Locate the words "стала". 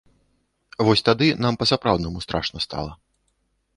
2.67-2.91